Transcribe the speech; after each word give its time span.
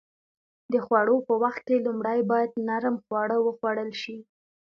د 0.71 0.73
خوړو 0.85 1.17
په 1.27 1.33
وخت 1.43 1.61
کې 1.67 1.83
لومړی 1.85 2.19
باید 2.31 2.51
نرم 2.67 2.95
خواړه 3.05 3.37
وخوړل 3.45 3.91
شي. 4.01 4.17